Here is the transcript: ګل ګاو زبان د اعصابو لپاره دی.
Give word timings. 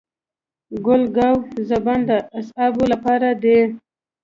ګل 0.85 1.03
ګاو 1.15 1.35
زبان 1.69 1.99
د 2.09 2.11
اعصابو 2.37 2.83
لپاره 2.93 3.29
دی. 3.43 3.59